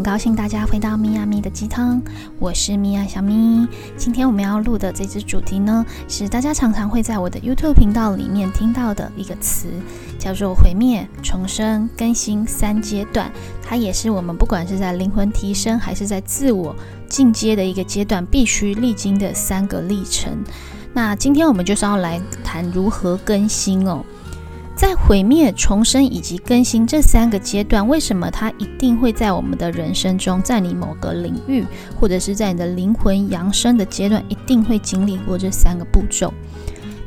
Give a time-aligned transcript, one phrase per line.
[0.00, 2.00] 很高兴大家回到咪呀咪的鸡汤，
[2.38, 3.68] 我是咪呀小咪。
[3.98, 9.68] 今天我们要录的这支主题呢，是大家常常会在我的 YouTube 频道里面听到的一个词，
[10.18, 13.30] 叫做毁灭、重生、更新三阶段。
[13.62, 16.74] 它也是我们不管是在灵魂提升，还是在自我
[17.06, 20.32] 进阶的一个阶段，必须历经的三个历程。
[20.94, 24.02] 那今天我们就是要来谈如何更新哦。
[24.80, 31.66] 在毁灭、重生以及更新这三个阶段，为什么它一定会在我们的人生中，在你某个领域，
[32.00, 36.32] 或者是在你的灵魂扬升的阶段，一定会经历过这三个步骤？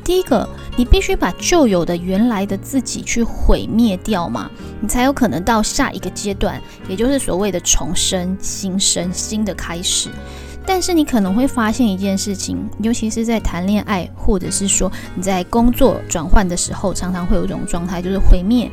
[0.04, 4.48] 第一个，你必须把旧有的、原来的自己去毁灭掉嘛，
[4.80, 10.10] 你才有可能到下一个阶段，也就是所谓的重生、新生、新的开始。
[10.66, 18.70] 但是你可能会发现一件事情，尤其是在谈恋爱，或者是说你在工作转换的时候，常常会有一种状态，就是毁灭。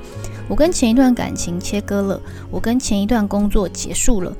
[0.47, 4.33] 我跟前一段感情切割了，我跟前一段工作结束了，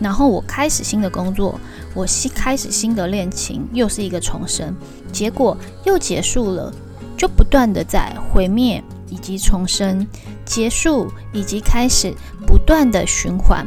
[0.00, 1.58] 然后我开始新的工作，
[1.94, 4.74] 我新开始新的恋情，又是一个重生，
[5.12, 6.72] 结果又结束了，
[7.16, 10.06] 就不断的在毁灭以及重生、
[10.44, 12.12] 结束以及开始，
[12.46, 13.66] 不断的循环。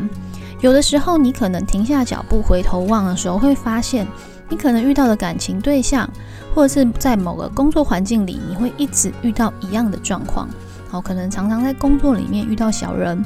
[0.61, 4.05] 有的时候，你可能停下脚步回头望的时候，会发现
[4.49, 6.09] 你可能遇到的感情对象，
[6.53, 10.49] 或者是在某个工作环境里，你会一直遇到一样的状况。
[10.89, 13.23] 好，可能常常在工作里面遇到小人，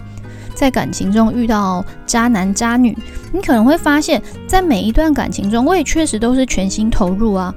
[0.53, 2.95] 在感情中遇到渣男渣女。
[3.31, 7.55] 你可能会发现，在每一段感情中，我也确实都是全心投入啊，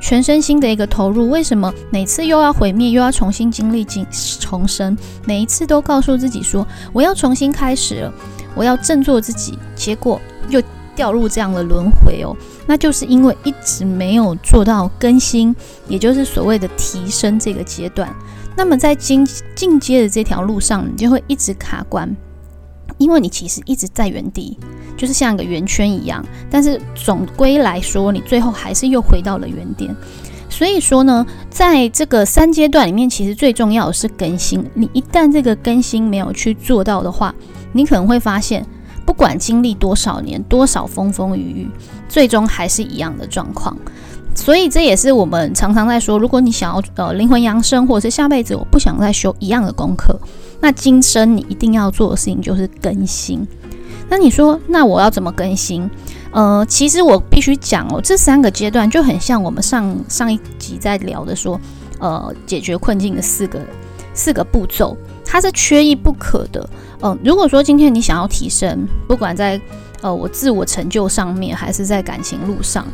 [0.00, 1.30] 全身心的一个投入。
[1.30, 4.06] 为什么每次又要毁灭，又要重新经历、经
[4.38, 4.94] 重生？
[5.24, 8.12] 每一次都告诉自己说，我要重新开始了。
[8.54, 10.62] 我要振作自己，结果又
[10.94, 15.54] 掉入这样的轮回哦，那就是因为一直没有做到更新，
[15.88, 18.14] 也就是所谓的提升这个阶段。
[18.56, 22.16] 那么在进进阶的这条路上，你就会一直卡关，
[22.98, 24.56] 因为你其实一直在原地，
[24.96, 26.24] 就是像一个圆圈一样。
[26.48, 29.92] 但是总归来说，你最后还是又回到了原点。
[30.48, 34.64] 所以说呢，在这个三阶段里面，其实最重要的是更新。
[34.74, 37.34] 你一旦这个更新没有去做到的话，
[37.74, 38.64] 你可能会发现，
[39.04, 41.70] 不管经历多少年、多少风风雨雨，
[42.08, 43.76] 最终还是一样的状况。
[44.36, 50.18] 所以这也是我们常常在说，如果你想要呃灵魂扬升，或者是下辈子我不想再修一样的功课，
[50.60, 53.46] 那今生你一定要做的事情就是更新。
[54.08, 55.88] 那你说，那我要怎么更新？
[56.32, 61.60] 呃，其实我必须讲哦，这三个阶段就很像我们上上一集在聊的说，
[62.00, 63.60] 呃，解决困境的四个
[64.12, 64.96] 四个步骤。
[65.24, 66.68] 它是缺一不可的，
[67.04, 69.60] 嗯，如果说今天你想要提升，不管在
[70.00, 72.86] 呃我自我成就上面，还是在感情路上，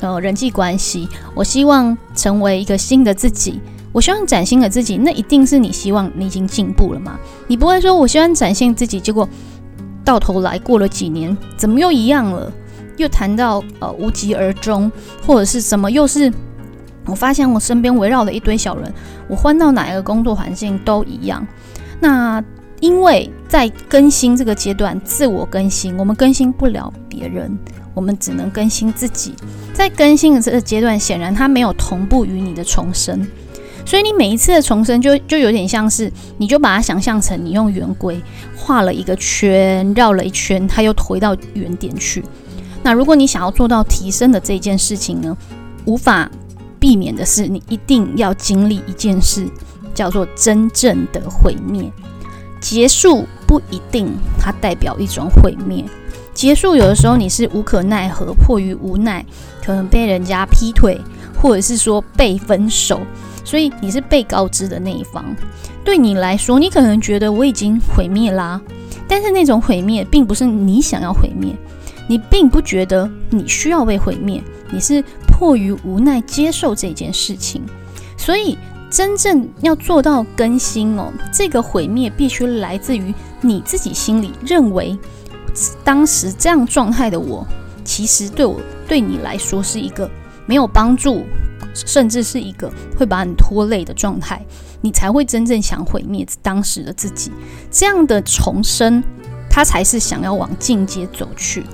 [0.00, 3.60] 呃人际关系，我希望成为一个新的自己，
[3.92, 7.16] 我希望崭新的自己，那一定是你希望你已经进步了嘛？
[7.46, 9.28] 你不会说我希望展现自己，结果
[10.04, 12.52] 到头来过了几年，怎么又一样了？
[12.96, 14.90] 又谈到呃无疾而终，
[15.24, 16.32] 或者是什么又是？
[17.04, 18.92] 我发现我身边围绕了一堆小人，
[19.28, 21.46] 我换到哪一个工作环境都一样。
[22.00, 22.42] 那
[22.80, 27.58] 因为在更新这个阶段，自我更新，我们更新不了别人，
[27.94, 29.34] 我们只能更新自己。
[29.72, 33.26] 在更新的这个阶段，显然它没有同步于你的重生，
[33.84, 38.20] 所以你每一次的重生就就有点像是，你就把它想象成你用圆规
[38.56, 42.24] 画了一个圈，绕了一圈，它又回到原点去。
[42.82, 45.36] 那如果你想要做到提升的这件事情呢，
[45.84, 46.30] 无法。
[46.78, 49.48] 避免的是，你一定要经历一件事，
[49.94, 51.90] 叫做真正的毁灭。
[52.68, 55.84] 结束不一定它代表一种毁灭，
[56.34, 59.24] 结束有的时候你是无可奈何，迫于无奈，
[59.64, 61.00] 可能被人家劈腿，
[61.40, 63.00] 或者是说被分手，
[63.44, 65.24] 所以你是被告知的那一方。
[65.84, 68.60] 对你来说，你可能觉得我已经毁灭啦，
[69.06, 71.54] 但是那种毁灭并不是你想要毁灭，
[72.08, 74.42] 你并不觉得你需要被毁灭，
[74.72, 75.04] 你是。
[75.38, 77.62] 迫于无奈接受这件事情，
[78.16, 78.56] 所以
[78.96, 83.12] 真正要做到更新哦，这个毁灭必须来自于
[83.42, 84.98] 你自己心里认为，
[85.84, 87.46] 当时这样状态的我，
[87.84, 88.58] 其实对我
[88.88, 90.10] 对你来说是一个
[90.46, 91.26] 没有帮助，
[91.74, 94.42] 甚至是一个会把你拖累的状态，
[94.80, 97.30] 你才会真正想毁灭当时的自己。
[97.70, 99.04] 这样的重生，
[99.50, 101.66] 他才是想要往进阶走去。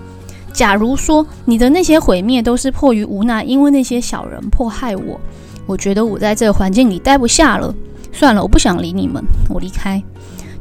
[0.53, 5.21] 假如说你的那些毁灭都是迫于无奈，因为那些小人迫害我，
[5.67, 7.75] 我觉得我在这个环境里待不下了，
[8.13, 10.03] 算了，我不想理你们，我离开。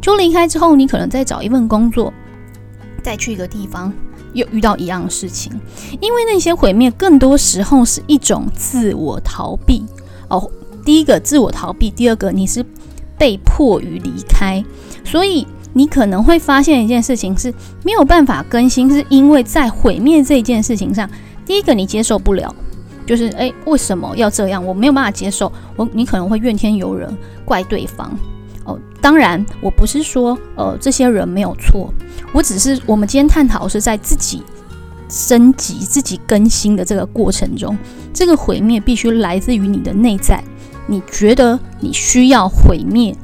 [0.01, 2.11] 就离开之后，你可能再找一份工作，
[3.03, 3.93] 再去一个地方，
[4.33, 5.51] 又遇到一样的事情。
[5.99, 9.83] 因为那些毁灭，更多时候是一种自我逃避
[10.27, 10.49] 哦。
[10.83, 12.65] 第一个自我逃避，第二个你是
[13.15, 14.63] 被迫于离开，
[15.03, 21.07] 所以你可能会发现一件事情是没有办法更新，是因为在毁灭这件事情上，
[21.45, 22.55] 第一个你接受不了，
[23.05, 24.65] 就是诶，为什么要这样？
[24.65, 27.09] 我没有办法接受，我你可能会怨天尤人，
[27.45, 28.11] 怪对方。
[28.63, 31.91] 哦，当然，我不是说呃这些人没有错，
[32.31, 34.43] 我只是我们今天探讨是在自己
[35.09, 37.75] 升级、自己更新的这个过程中，
[38.13, 40.43] 这个毁灭必须来自于你的内在，
[40.85, 43.15] 你觉得你需要毁灭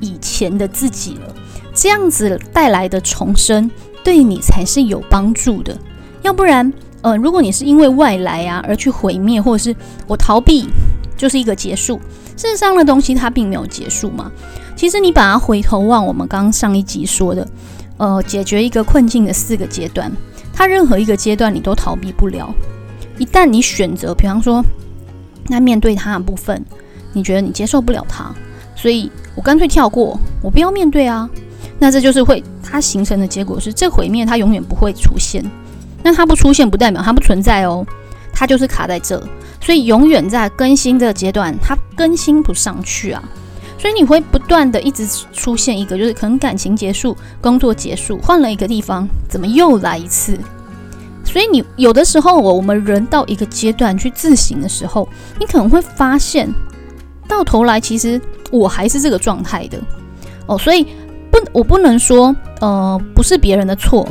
[0.00, 1.34] 以前的自己了。
[1.74, 3.70] 这样子带来的重生，
[4.02, 5.76] 对你才是有帮助的。
[6.22, 6.72] 要不然，
[7.08, 9.74] 呃，如果你是因为外来啊而去毁灭，或者是
[10.06, 10.68] 我逃避，
[11.16, 11.98] 就是一个结束。
[12.36, 14.30] 事实上的东西它并没有结束嘛。
[14.76, 17.48] 其实你把它回头望，我们刚上一集说的，
[17.96, 20.12] 呃，解决一个困境的四个阶段，
[20.52, 22.54] 它任何一个阶段你都逃避不了。
[23.16, 24.62] 一旦你选择，比方说，
[25.46, 26.62] 那面对它的部分，
[27.14, 28.30] 你觉得你接受不了它，
[28.76, 31.26] 所以我干脆跳过，我不要面对啊。
[31.78, 35.42] 那这就是会，它形成的结果是，这毁灭它永远不会出现。
[36.02, 37.86] 那它不出现，不代表它不存在哦，
[38.32, 39.22] 它就是卡在这，
[39.60, 43.22] 所以永远在更新的阶段，它更新不上去啊。
[43.78, 50.38] 所以你会不断的一直出现一个，就是可能感情结束，工作结束，换了一个地方，怎么又来一次？
[51.24, 55.08] 所以你有的时候，我我们人到一个阶段去自省的时候，
[55.38, 56.48] 你可能会发现，
[57.28, 59.78] 到头来其实我还是这个状态的
[60.46, 60.86] 哦，所以。
[61.30, 64.08] 不，我不能说，呃，不是别人的错，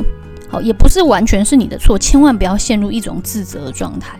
[0.48, 4.18] 好，也不是完全是你的错，千万不要陷入一种自责的状态。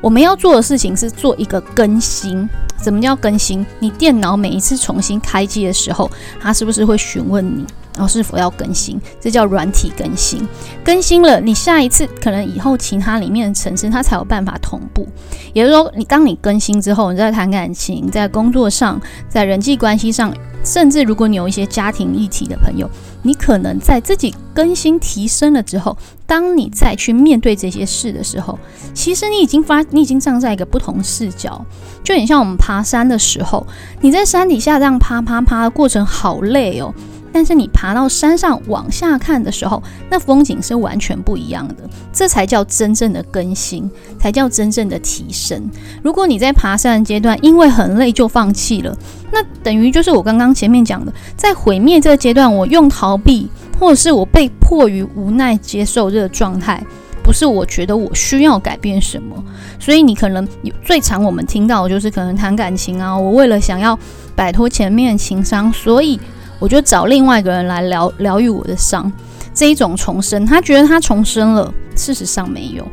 [0.00, 2.48] 我们要做的事情是做一个更新。
[2.82, 3.64] 什么叫更新？
[3.80, 6.08] 你电脑每一次重新开机的时候，
[6.38, 7.64] 它是不是会询问你，
[7.94, 9.00] 然后是否要更新？
[9.18, 10.46] 这叫软体更新。
[10.84, 15.08] 更新了，你下一次可能以后其他里面的城市它才有办法同步。
[15.54, 20.32] 也就是说，你当你更新之后，你在谈感情，在工作上，在人际关系上。
[20.66, 22.90] 甚至如果你有一些家庭议题的朋友，
[23.22, 25.96] 你可能在自己更新提升了之后，
[26.26, 28.58] 当你再去面对这些事的时候，
[28.92, 31.64] 其实你已经发，你已经站在一个不同视角，
[32.02, 33.64] 就很像我们爬山的时候，
[34.00, 36.92] 你在山底下这样爬爬爬的过程好累哦。
[37.36, 41.74] 但是你爬到山上往下看的时候，那风景是完全不一样的。
[42.10, 45.70] 这才叫真正的更新，才叫真正的提升。
[46.02, 48.96] 如果你在爬山的阶段因为很累就放弃了，
[49.30, 53.46] 那等于就是我刚刚前面讲的，在毁灭这个阶段，我用逃避，
[53.78, 56.82] 或者是我被迫于无奈接受这个状态，
[57.22, 59.36] 不是我觉得我需要改变什么。
[59.78, 60.48] 所以你可能
[60.82, 63.98] 最常我们听到的就是可能谈感情啊，我为了想要
[64.34, 66.18] 摆脱前面的情伤，所以。
[66.58, 69.12] 我就找另外一个人来疗疗愈我的伤，
[69.52, 72.86] 这一种重生，他觉得他重生了，事实上没有，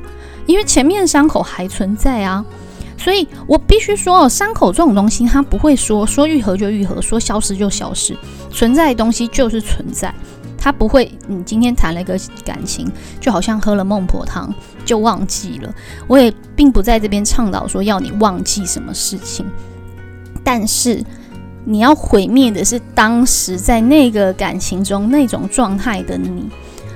[0.45, 2.43] 因为前面伤口还存在啊，
[2.97, 8.17] 所以我必须说哦，伤口这种东西，它不会说说愈合就愈合，说消失就消失，
[8.51, 10.13] 存在的东西就是存在，
[10.57, 15.73] 它不会，你今天谈了一个感情，就好像喝了孟婆汤就忘记了，
[16.07, 19.45] 我也并不在这边倡导说要你忘记什么事情，
[20.43, 21.03] 但是。
[21.65, 26.49] 你要毁灭的是当时在那个感情中那种状态的你。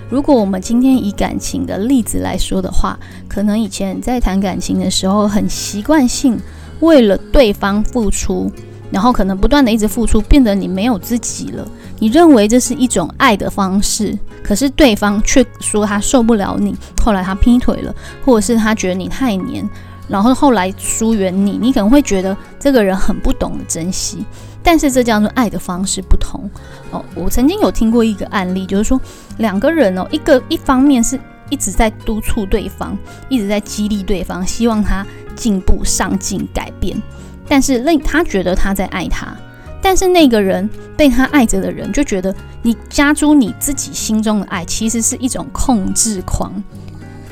[0.10, 2.98] 如果我们今天以感情的例子来说的话，
[3.28, 6.40] 可能以前在谈感情的时候，很习惯性
[6.80, 8.50] 为了对方付出，
[8.90, 11.68] 然后可能不断的一直付出，变得你没有自己了。
[12.00, 17.94] 你认为这是一种爱的方式，可是对方却说他受不了你，后来他劈腿了，
[18.24, 19.68] 或者是他觉得你太黏，
[20.08, 21.58] 然后后来疏远你。
[21.62, 24.26] 你可能会觉得这个人很不懂得珍惜。
[24.68, 26.44] 但是这叫做爱的方式不同
[26.92, 27.02] 哦。
[27.16, 29.00] 我曾经有听过一个案例，就是说
[29.38, 31.18] 两个人哦，一个一方面是
[31.50, 32.98] 一直在督促对方，
[33.30, 35.08] 一直在激励对方，希望他
[35.38, 37.02] 进步、上进、改变。
[37.48, 39.34] 但是另他觉得他在爱他，
[39.82, 46.62] 但是那个人被他爱着的人就觉得你加诸你自己心中的爱，其实是一种控制狂。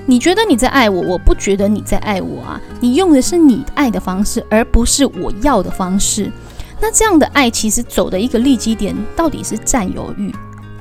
[0.06, 2.62] 你觉得你在爱我，我不觉得你在爱我啊。
[2.80, 6.32] 你用的是你爱的方式，而不是我要的方式。
[6.80, 10.34] 那这样的爱其实走的一个利基点，到底是占有欲，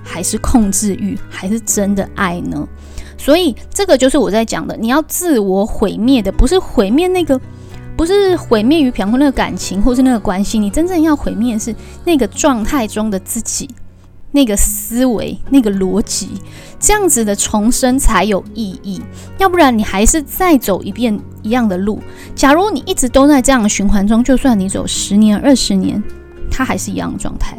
[0.02, 2.66] 还是控制欲，还是真的爱呢？
[3.16, 7.40] 所以这个就是我在讲的，你要自我毁灭的，不是毁灭那个，
[7.96, 11.74] 不是毁灭于平衡那个感情或是那个关系，你真正要毁灭是
[12.04, 13.70] 那个状态中的自己。
[14.34, 16.30] 那个思维，那个逻辑，
[16.80, 19.00] 这样子的重生才有意义。
[19.38, 22.00] 要不然，你还是再走一遍一样的路。
[22.34, 26.02] 假如你一直都在这样的循环中，就算你走十年、二十年，
[26.50, 27.56] 它还是一样的状态。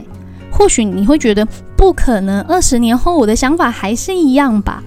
[0.51, 4.83] 或许你会觉得不可能，二十年后我的想法还是一样吧？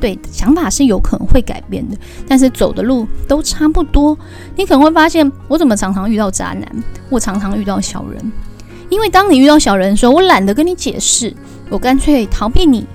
[0.00, 1.96] 对，想法是有可能会改变的，
[2.28, 4.16] 但是走的路都差不多。
[4.54, 8.32] 你可能会发现，我怎么常常遇到渣男，我常常遇到小人。
[8.92, 11.34] 因为当你遇到小人的时候，我懒得跟你解释，
[11.70, 12.86] 我干脆逃避你，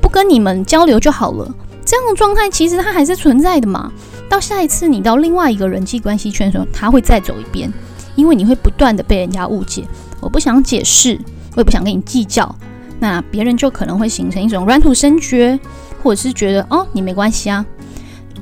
[0.00, 1.48] 不跟你们交流就好了。
[1.84, 3.92] 这样的状态其实它还是存在的嘛。
[4.28, 7.72] 到下一次你到另外一个人际关系圈的时候，他会再走一遍，
[8.16, 9.84] 因为你会不断的被人家误解。
[10.18, 11.16] 我不想解释，
[11.54, 12.52] 我也不想跟你计较，
[12.98, 15.56] 那别人就可能会形成一种软土生绝，
[16.02, 17.64] 或者是觉得哦你没关系啊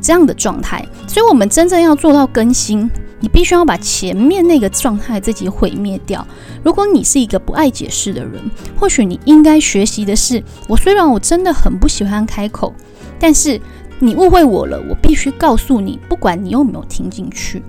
[0.00, 0.83] 这样的状态。
[1.07, 2.91] 所以，我们真正要做到更新，
[3.26, 6.25] 你必须要把前面那个状态自己毁灭掉。
[6.62, 8.40] 如果你是一个不爱解释的人，
[8.78, 12.73] 或许你应该学习的是：我虽然我真的很不喜欢开口。
[13.18, 13.61] 但是
[13.99, 17.61] 你误会我了，我必须告诉你，不管你有没有听进去，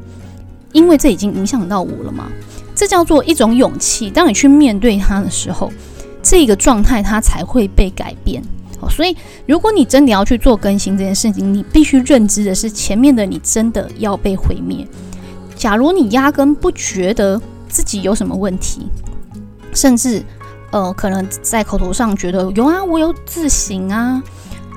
[0.74, 2.28] 因为这已经影响到我了嘛。
[2.76, 4.12] 这叫做一种勇气。
[4.12, 5.74] 当你去面对它的时候，
[6.22, 8.44] 这个状态它才会被改变。
[8.80, 14.88] 哦，所以如果你真的要去做更新这件事情，你必须认知的是前面的你真的要被毁灭。
[15.58, 18.88] 假如你压根不觉得自己有什么问题，
[19.74, 20.24] 甚至
[20.72, 24.22] 呃，可能在口头上觉得有啊，我有自省啊。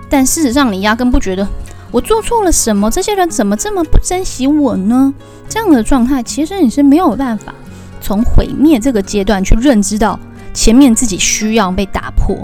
[0.08, 1.46] 但事实上，你压根不觉得
[1.90, 2.90] 我做错了什么。
[2.90, 5.12] 这些人怎么这么不珍惜我呢？
[5.48, 7.54] 这样的状态，其实你是没有办法
[8.00, 10.18] 从毁灭这个阶段去认知到
[10.54, 12.36] 前面自己需要被打破。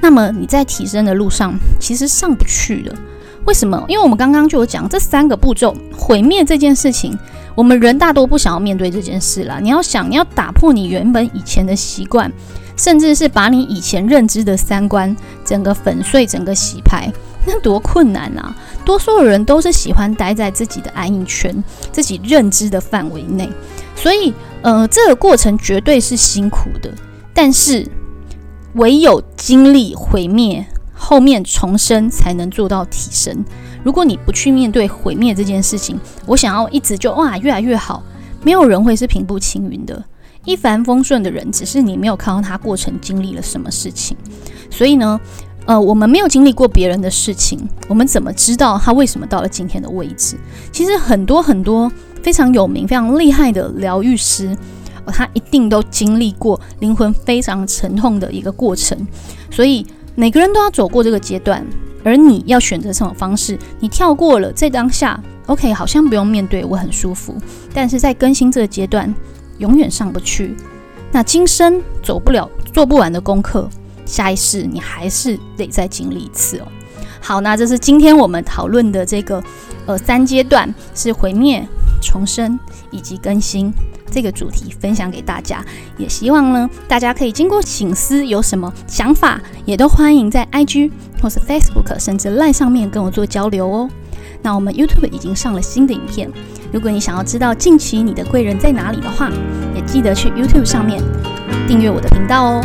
[0.00, 2.92] 那么你在提升的路上，其实上不去的。
[3.44, 3.84] 为什么？
[3.86, 7.16] 因为我们刚刚就有讲这三个步骤，毁灭这件事情，
[7.54, 9.58] 我们人大多不想要面对这件事啦。
[9.60, 12.32] 你要想，你要打破你原本以前的习惯。
[12.74, 17.12] 甚至是把你以前认知的三观整个粉碎、整个洗牌，
[17.46, 18.56] 那多困难啊！
[18.82, 23.48] 多数的人都是喜欢待在自己的安逸圈、自己认知的范围内，
[23.94, 24.32] 所以，
[24.62, 26.90] 呃，这个过程绝对是辛苦的。
[27.34, 27.86] 但是，
[28.74, 33.44] 唯有经历毁灭，后面重生，才能做到提升。
[33.82, 38.02] 如果你不去面对毁灭这件事情，我想要一直就哇越来越好，
[38.42, 40.02] 没有人会是平步青云的。
[40.44, 44.16] 一帆风顺的人，只是你没有看到他过程经历了什么事情。
[44.70, 45.20] 所以呢，
[45.66, 50.36] 呃，我们没有经历过别人的事情，我们怎么知道他为什么到了今天的位置？
[50.72, 51.90] 其实很多很多
[52.22, 54.56] 非常有名、非常厉害的疗愈师，
[55.06, 58.98] 他一定都经历过灵魂非常沉痛的一个过程。
[59.48, 59.86] 所以
[60.16, 61.64] 每个人都要走过这个阶段，
[62.04, 63.58] 而你要选择什么方式？
[63.80, 67.36] 你跳过了在当下，OK，好像不用面对，我很舒服。
[67.72, 69.12] 但是在更新这个阶段。
[69.58, 70.56] 永远上不去，
[71.12, 73.68] 那今生走不了、做不完的功课，
[74.04, 76.66] 下一世你还是得再经历一次哦。
[77.20, 79.40] 好，那这是今天我们讨论的这个
[79.86, 81.64] 呃三阶段，是毁灭、
[82.00, 82.58] 重生
[82.90, 83.72] 以及更新
[84.12, 85.64] 这个主题，分享给大家。
[85.96, 90.90] 也希望呢，大家可以经过醒思，有什么想法，也都欢迎在 IG
[91.22, 93.88] 或是 Facebook 甚至 Line 上面跟我做交流哦。
[94.42, 96.30] 那我们 YouTube 已经上了新的影片。
[96.72, 99.30] 如果你想要知道近期你的贵人在哪里的话，
[99.74, 101.02] 也记得去 YouTube 上面
[101.66, 102.60] 订阅我的频道哦。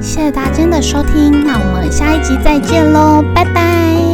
[0.00, 4.05] 谢谢大家的收听，那我们下一集再见喽，拜拜。